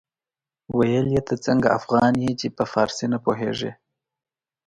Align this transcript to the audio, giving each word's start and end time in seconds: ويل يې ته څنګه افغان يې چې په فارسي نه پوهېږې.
ويل 0.77 1.05
يې 1.15 1.21
ته 1.27 1.35
څنګه 1.45 1.67
افغان 1.79 2.13
يې 2.23 2.31
چې 2.39 2.47
په 2.57 2.63
فارسي 2.71 3.05
نه 3.13 3.17
پوهېږې. 3.25 3.71